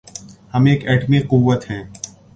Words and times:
ہم 0.53 0.63
ایک 0.65 0.87
ایٹمی 0.87 1.19
قوت 1.21 1.69
ہیں۔ 1.71 1.83